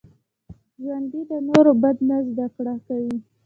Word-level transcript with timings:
ژوندي 0.81 1.21
د 1.29 1.31
نورو 1.47 1.71
بد 1.81 1.97
نه 2.09 2.17
زده 2.29 2.45
کړه 2.55 2.75
کوي 2.87 3.15